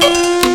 Bonsoir, 0.00 0.49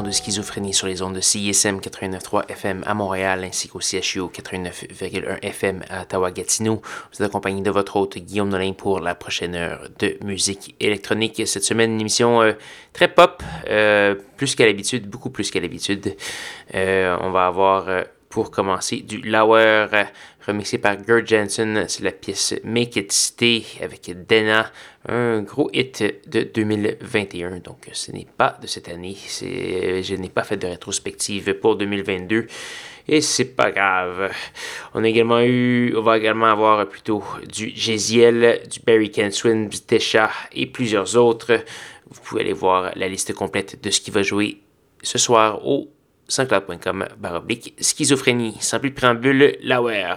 de 0.00 0.10
Schizophrénie 0.10 0.72
sur 0.72 0.86
les 0.86 1.02
ondes 1.02 1.14
de 1.14 1.20
CISM 1.20 1.76
89.3 1.76 2.48
FM 2.48 2.82
à 2.86 2.94
Montréal 2.94 3.44
ainsi 3.44 3.68
qu'au 3.68 3.80
CHU 3.80 4.22
89.1 4.22 5.40
FM 5.42 5.82
à 5.90 6.02
Ottawa-Gatineau. 6.02 6.80
Vous 6.80 7.22
êtes 7.22 7.28
accompagné 7.28 7.60
de 7.60 7.70
votre 7.70 7.96
hôte 7.96 8.16
Guillaume 8.16 8.48
Nolin 8.48 8.72
pour 8.72 9.00
la 9.00 9.14
prochaine 9.14 9.54
heure 9.54 9.88
de 9.98 10.16
musique 10.24 10.74
électronique. 10.80 11.42
Cette 11.46 11.64
semaine, 11.64 11.92
une 11.92 12.00
émission 12.00 12.40
euh, 12.40 12.52
très 12.94 13.08
pop, 13.08 13.42
euh, 13.68 14.14
plus 14.38 14.54
qu'à 14.54 14.64
l'habitude, 14.64 15.10
beaucoup 15.10 15.28
plus 15.28 15.50
qu'à 15.50 15.60
l'habitude. 15.60 16.16
Euh, 16.74 17.14
on 17.20 17.30
va 17.30 17.46
avoir 17.46 17.86
pour 18.30 18.50
commencer 18.50 19.02
du 19.02 19.18
Lauer 19.18 19.88
remixé 20.46 20.78
par 20.78 20.96
Gerd 21.06 21.26
Jensen. 21.26 21.84
C'est 21.88 22.02
la 22.02 22.12
pièce 22.12 22.54
Make 22.64 22.96
It 22.96 23.12
Stay 23.12 23.64
avec 23.80 24.10
Dena, 24.26 24.70
un 25.08 25.42
gros 25.42 25.70
hit 25.72 26.02
de 26.28 26.42
2021. 26.42 27.58
Donc 27.58 27.88
ce 27.92 28.12
n'est 28.12 28.26
pas 28.36 28.58
de 28.60 28.66
cette 28.66 28.88
année. 28.88 29.16
Je 29.40 30.14
n'ai 30.14 30.28
pas 30.28 30.44
fait 30.44 30.56
de 30.56 30.66
rétrospective 30.66 31.54
pour 31.54 31.76
2022. 31.76 32.46
Et 33.08 33.20
c'est 33.20 33.56
pas 33.56 33.72
grave. 33.72 34.32
On 34.94 35.02
a 35.02 35.08
également 35.08 35.40
eu, 35.40 35.94
on 35.96 36.02
va 36.02 36.18
également 36.18 36.46
avoir 36.46 36.88
plutôt 36.88 37.24
du 37.52 37.72
Jeziel, 37.74 38.62
du 38.70 38.80
Barry 38.80 39.10
Kenswin, 39.10 39.68
du 39.68 39.80
Tesha 39.80 40.30
et 40.52 40.66
plusieurs 40.66 41.16
autres. 41.16 41.64
Vous 42.08 42.20
pouvez 42.20 42.42
aller 42.42 42.52
voir 42.52 42.92
la 42.94 43.08
liste 43.08 43.32
complète 43.34 43.82
de 43.82 43.90
ce 43.90 44.00
qui 44.00 44.10
va 44.10 44.22
jouer 44.22 44.58
ce 45.02 45.18
soir 45.18 45.66
au 45.66 45.88
sanscloud.com 46.28 47.06
baroblique 47.18 47.74
schizophrénie. 47.80 48.56
Sans 48.60 48.80
plus 48.80 48.90
de 48.90 48.94
préambule, 48.94 49.56
Lauer. 49.62 50.14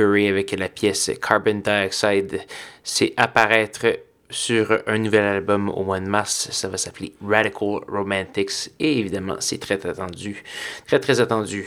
Avec 0.00 0.52
la 0.52 0.68
pièce 0.68 1.10
Carbon 1.20 1.60
Dioxide. 1.64 2.40
C'est 2.82 3.14
apparaître 3.16 3.86
sur 4.30 4.82
un 4.86 4.98
nouvel 4.98 5.24
album 5.24 5.68
au 5.70 5.84
mois 5.84 6.00
de 6.00 6.08
mars. 6.08 6.48
Ça 6.50 6.68
va 6.68 6.76
s'appeler 6.76 7.12
Radical 7.26 7.80
Romantics. 7.88 8.70
Et 8.78 8.98
évidemment, 8.98 9.36
c'est 9.40 9.58
très 9.58 9.84
attendu. 9.86 10.42
Très, 10.86 11.00
très 11.00 11.20
attendu. 11.20 11.66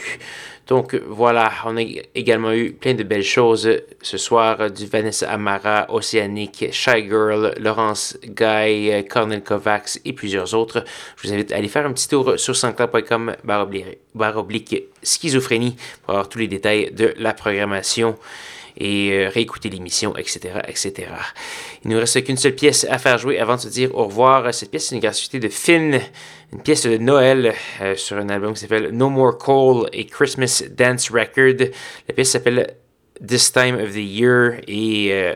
Donc 0.67 0.95
voilà, 1.07 1.51
on 1.65 1.75
a 1.75 1.81
également 2.15 2.53
eu 2.53 2.71
plein 2.71 2.93
de 2.93 3.03
belles 3.03 3.23
choses 3.23 3.69
ce 4.01 4.17
soir 4.17 4.71
du 4.71 4.85
Vanessa 4.85 5.29
Amara, 5.29 5.87
Océanique, 5.89 6.67
Shy 6.71 7.09
Girl, 7.09 7.53
Laurence 7.59 8.17
Guy, 8.23 9.05
Cornel 9.09 9.43
Kovacs 9.43 9.99
et 10.05 10.13
plusieurs 10.13 10.53
autres. 10.53 10.85
Je 11.17 11.27
vous 11.27 11.33
invite 11.33 11.51
à 11.51 11.57
aller 11.57 11.67
faire 11.67 11.85
un 11.85 11.91
petit 11.91 12.07
tour 12.07 12.39
sur 12.39 12.55
sanscloud.com 12.55 13.35
barre 13.43 14.37
oblique 14.37 14.83
schizophrénie 15.03 15.75
pour 16.03 16.11
avoir 16.11 16.29
tous 16.29 16.39
les 16.39 16.47
détails 16.47 16.91
de 16.91 17.13
la 17.17 17.33
programmation 17.33 18.15
et 18.81 19.11
euh, 19.11 19.29
réécouter 19.29 19.69
l'émission, 19.69 20.17
etc., 20.17 20.59
etc. 20.67 21.07
Il 21.85 21.91
nous 21.91 21.99
reste 21.99 22.23
qu'une 22.23 22.37
seule 22.37 22.55
pièce 22.55 22.87
à 22.89 22.97
faire 22.97 23.19
jouer 23.19 23.37
avant 23.37 23.55
de 23.55 23.61
se 23.61 23.67
dire 23.67 23.93
au 23.93 24.05
revoir. 24.05 24.51
Cette 24.53 24.71
pièce, 24.71 24.87
c'est 24.87 24.95
une 24.95 25.01
gratuité 25.01 25.39
de 25.39 25.49
Finn, 25.49 26.01
une 26.51 26.63
pièce 26.63 26.87
de 26.87 26.97
Noël 26.97 27.53
euh, 27.81 27.95
sur 27.95 28.17
un 28.17 28.27
album 28.29 28.53
qui 28.53 28.61
s'appelle 28.61 28.89
No 28.91 29.09
More 29.09 29.37
Coal 29.37 29.87
et 29.93 30.07
Christmas 30.07 30.63
Dance 30.71 31.11
Record. 31.11 31.69
La 32.07 32.13
pièce 32.15 32.31
s'appelle 32.31 32.75
This 33.25 33.53
Time 33.53 33.75
of 33.75 33.91
the 33.91 33.97
Year 33.97 34.53
et, 34.67 35.09
euh, 35.11 35.35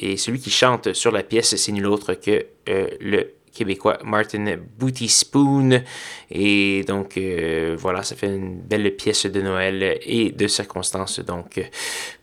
et 0.00 0.16
celui 0.16 0.40
qui 0.40 0.50
chante 0.50 0.92
sur 0.92 1.12
la 1.12 1.22
pièce, 1.22 1.54
c'est 1.54 1.72
nul 1.72 1.86
autre 1.86 2.14
que 2.14 2.44
le 2.66 3.34
québécois 3.60 3.98
Martin 4.04 4.56
Booty 4.78 5.06
Spoon. 5.06 5.82
Et 6.30 6.82
donc, 6.88 7.18
euh, 7.18 7.76
voilà, 7.78 8.02
ça 8.02 8.16
fait 8.16 8.28
une 8.28 8.58
belle 8.58 8.96
pièce 8.96 9.26
de 9.26 9.42
Noël 9.42 9.98
et 10.02 10.32
de 10.32 10.46
circonstances, 10.46 11.20
donc, 11.20 11.60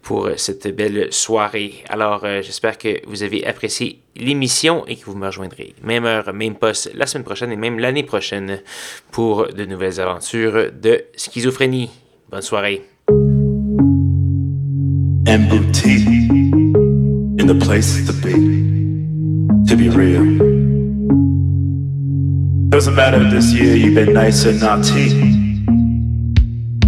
pour 0.02 0.30
cette 0.38 0.76
belle 0.76 1.14
soirée. 1.14 1.84
Alors, 1.90 2.22
euh, 2.24 2.42
j'espère 2.42 2.80
que 2.80 3.06
vous 3.06 3.22
avez 3.22 3.46
apprécié 3.46 4.02
l'émission 4.16 4.84
et 4.88 4.96
que 4.96 5.06
vous 5.06 5.16
me 5.16 5.28
rejoindrez 5.28 5.76
même 5.84 6.06
heure, 6.06 6.34
même 6.34 6.56
poste 6.56 6.92
la 6.96 7.06
semaine 7.06 7.24
prochaine 7.24 7.52
et 7.52 7.56
même 7.56 7.78
l'année 7.78 8.02
prochaine 8.04 8.64
pour 9.12 9.48
de 9.54 9.66
nouvelles 9.66 10.02
aventures 10.02 10.72
de 10.72 11.06
schizophrénie. 11.16 11.92
Bonne 12.32 12.42
soirée. 12.42 12.84
in 17.40 17.46
the 17.46 17.66
place 17.66 18.06
to 18.08 18.14
be, 18.14 19.68
to 19.68 19.76
be 19.78 19.88
real. 19.90 20.57
Doesn't 22.78 22.93
matter 22.93 23.19
if 23.19 23.32
this 23.32 23.51
year 23.53 23.75
you've 23.75 23.95
been 23.95 24.13
nice 24.13 24.45
or 24.45 24.53
naughty. 24.53 25.07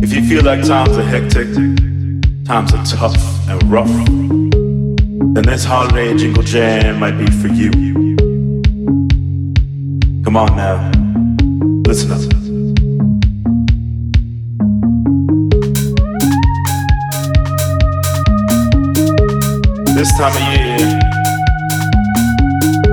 If 0.03 0.13
you 0.13 0.21
feel 0.21 0.43
like 0.43 0.63
times 0.63 0.95
are 0.95 1.01
hectic, 1.01 1.51
times 2.45 2.71
are 2.75 2.85
tough 2.85 3.17
and 3.49 3.63
rough, 3.63 3.87
then 5.33 5.43
this 5.47 5.65
holiday 5.65 6.15
jingle 6.15 6.43
jam 6.43 6.99
might 6.99 7.17
be 7.17 7.25
for 7.25 7.47
you. 7.47 7.71
Come 10.23 10.37
on 10.37 10.55
now, 10.55 10.91
listen 11.87 12.11
up. 12.11 12.19
This 19.95 20.15
time 20.19 20.35
of 20.35 20.41
year, 20.53 20.77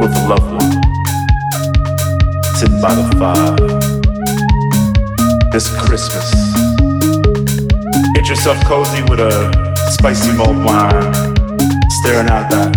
with 0.00 0.16
a 0.16 0.55
sitting 2.56 2.80
by 2.80 2.94
the 2.94 3.04
fire. 3.20 3.54
This 5.52 5.68
Christmas. 5.76 6.32
Get 8.14 8.28
yourself 8.30 8.56
cozy 8.64 9.02
with 9.10 9.20
a 9.20 9.52
spicy 9.92 10.32
mulled 10.32 10.64
wine, 10.64 11.12
staring 12.00 12.30
out 12.30 12.48
that 12.48 12.72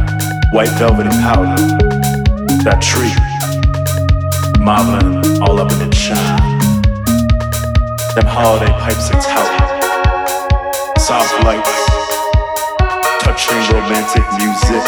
white 0.51 0.67
velvety 0.75 1.09
powder, 1.23 1.55
that 2.67 2.81
tree, 2.83 3.15
modeling 4.59 5.41
all 5.41 5.61
up 5.61 5.71
in 5.71 5.87
its 5.87 5.97
shine. 5.97 6.59
Them 8.15 8.27
holiday 8.27 8.73
pipes 8.83 9.09
and 9.11 9.21
tout, 9.23 9.51
soft 10.99 11.31
lights, 11.45 11.71
touching 13.23 13.55
romantic 13.71 14.27
music, 14.35 14.83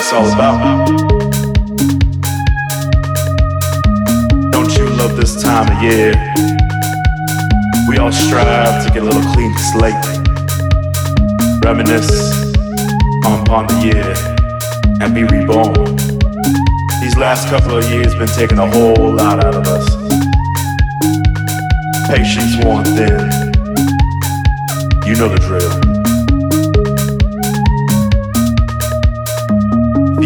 it's 0.00 0.14
all 0.14 0.32
about. 0.32 0.86
Don't 4.50 4.74
you 4.78 4.88
love 4.96 5.14
this 5.14 5.42
time 5.42 5.68
of 5.70 5.82
year? 5.82 6.14
We 7.86 7.98
all 7.98 8.10
strive 8.10 8.82
to 8.86 8.90
get 8.94 9.02
a 9.02 9.04
little 9.04 9.22
clean 9.34 9.54
slate, 9.72 10.04
reminisce 11.62 12.50
upon 13.26 13.66
the 13.66 13.78
year, 13.84 14.14
and 15.02 15.14
be 15.14 15.24
reborn. 15.24 15.96
These 17.02 17.16
last 17.18 17.48
couple 17.48 17.76
of 17.76 17.84
years 17.90 18.14
been 18.14 18.28
taking 18.28 18.58
a 18.58 18.70
whole 18.70 19.12
lot 19.12 19.44
out 19.44 19.54
of 19.54 19.66
us. 19.66 19.86
Patience 22.08 22.64
worn 22.64 22.84
thin. 22.84 23.20
You 25.06 25.14
know 25.16 25.28
the 25.28 25.40
drill. 25.46 25.79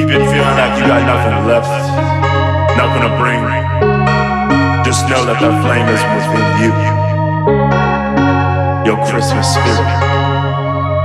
Been 0.02 0.26
feeling 0.26 0.56
like 0.58 0.74
you 0.78 0.86
got 0.90 1.06
nothing 1.06 1.46
left, 1.46 1.70
nothing 2.76 3.02
to 3.06 3.12
bring, 3.16 3.38
just 4.84 5.08
know 5.08 5.24
that 5.24 5.38
that 5.38 5.54
flame 5.62 5.86
is 5.86 6.02
within 6.10 6.46
you. 6.62 6.72
Your 8.84 8.98
Christmas 9.06 9.46
spirit, 9.54 9.86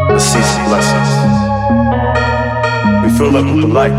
the 0.09 0.19
season 0.19 0.65
blessings. 0.65 1.11
We 3.03 3.09
fill 3.15 3.37
up 3.37 3.45
with 3.45 3.61
the 3.61 3.71
light. 3.71 3.93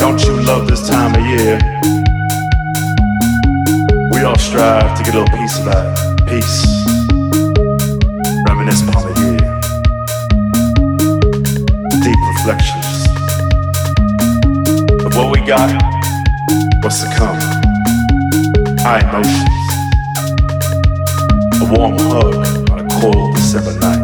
Don't 0.00 0.20
you 0.24 0.42
love 0.42 0.66
this 0.66 0.88
time 0.88 1.14
of 1.14 1.24
year? 1.24 1.58
We 4.12 4.24
all 4.24 4.38
strive 4.38 4.98
to 4.98 5.04
get 5.04 5.14
a 5.14 5.20
little 5.20 5.38
piece 5.38 5.58
of 5.60 5.66
that 5.66 5.86
peace. 6.26 6.66
Reminisce 8.48 8.82
upon 8.82 9.14
the 9.14 9.20
year 9.20 9.39
got, 15.50 15.72
what's 16.84 17.02
to 17.02 17.08
come, 17.16 17.34
high 18.86 19.02
emotions, 19.02 19.50
a 21.60 21.66
warm 21.74 21.98
hug 21.98 22.70
on 22.70 22.78
a 22.78 22.86
cold 23.00 23.34
December 23.34 23.74
night. 23.80 23.98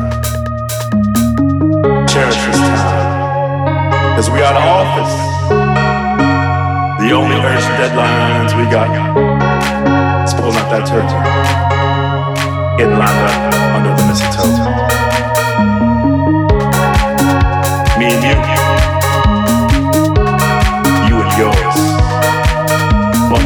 Cherish 2.08 2.34
this 2.34 2.58
time, 2.58 4.18
as 4.18 4.28
we 4.28 4.42
are 4.42 4.54
the 4.54 4.64
office. 4.80 5.14
The 7.06 7.12
only 7.12 7.36
urgent 7.36 7.76
deadlines 7.78 8.52
we 8.58 8.64
got 8.68 8.90
is 10.26 10.34
pulling 10.34 10.56
out 10.56 10.68
that 10.72 10.84
turkey, 10.84 11.20
getting 12.76 12.98
lined 12.98 13.22
up 13.22 13.54
under 13.76 13.94
the 13.94 14.04
mistletoe. 14.08 14.95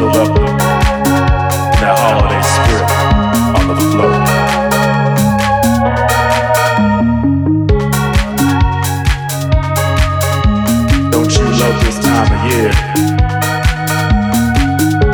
In 0.00 0.06
holiday 1.92 2.40
spirit 2.40 2.88
on 3.54 3.64
the 3.68 3.76
floor. 3.90 4.12
Don't 11.10 11.30
you 11.36 11.44
love 11.60 11.76
this 11.84 11.98
time 12.00 12.32
of 12.32 12.40
year? 12.50 12.72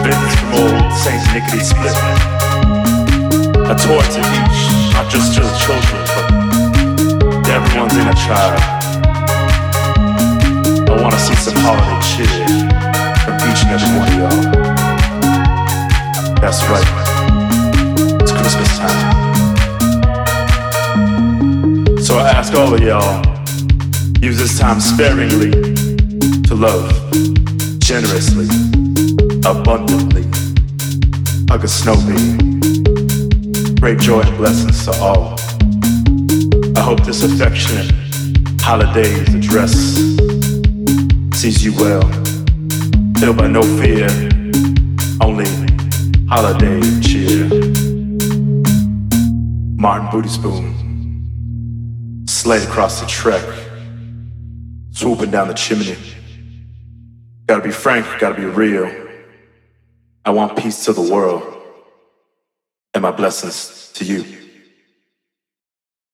Visits 0.05 0.35
from 0.39 0.51
old 0.55 0.93
Saint 0.95 1.23
Nickety 1.35 1.61
split. 1.67 1.97
A 3.67 3.75
tour 3.75 4.03
to 4.05 4.21
each, 4.39 4.61
not 4.93 5.11
just 5.11 5.35
to 5.35 5.41
the 5.41 5.51
children, 5.59 6.03
but 6.15 7.49
everyone's 7.51 7.97
in 7.97 8.07
a 8.07 8.15
child 8.15 8.61
I 10.89 11.03
wanna 11.03 11.19
see 11.19 11.35
some 11.35 11.57
holiday 11.57 12.01
cheer 12.07 12.76
That's 16.41 16.63
right. 16.71 16.87
It's 18.23 18.33
Christmas 18.33 18.79
time. 18.79 19.17
So 21.99 22.17
I 22.17 22.31
ask 22.31 22.55
all 22.55 22.73
of 22.73 22.81
y'all, 22.81 23.23
use 24.23 24.39
this 24.39 24.59
time 24.59 24.81
sparingly 24.81 25.51
to 26.45 26.55
love, 26.55 26.91
generously, 27.79 28.47
abundantly. 29.45 30.25
Hug 31.51 31.65
a 31.65 31.69
snow 31.69 31.97
Great 33.79 33.99
joy 33.99 34.23
and 34.23 34.37
blessings 34.39 34.87
to 34.87 34.93
all. 35.03 35.39
I 36.77 36.81
hope 36.81 37.05
this 37.05 37.23
affectionate 37.25 37.93
holidays 38.61 39.35
address 39.35 39.75
sees 41.39 41.63
you 41.63 41.75
well 41.75 42.16
filled 43.19 43.39
by 43.39 43.47
no 43.47 43.63
fear, 43.81 44.09
only 45.23 45.47
holiday 46.29 46.81
cheer. 47.01 47.47
Martin 49.77 50.11
Booty 50.11 50.29
Spoon, 50.29 52.25
sled 52.27 52.63
across 52.69 53.01
the 53.01 53.07
track, 53.07 53.45
swooping 54.91 55.31
down 55.31 55.49
the 55.49 55.55
chimney. 55.55 55.97
Gotta 57.47 57.63
be 57.63 57.71
frank, 57.71 58.07
gotta 58.19 58.35
be 58.35 58.45
real. 58.45 58.91
I 60.25 60.31
want 60.31 60.59
peace 60.59 60.85
to 60.85 60.93
the 60.93 61.01
world, 61.13 61.43
and 62.93 63.03
my 63.03 63.13
blessings 63.13 63.93
to 63.95 64.05
you. 64.05 64.36